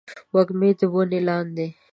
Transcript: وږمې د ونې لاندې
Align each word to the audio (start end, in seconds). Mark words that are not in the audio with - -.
وږمې 0.33 0.69
د 0.79 0.81
ونې 0.93 1.19
لاندې 1.27 1.67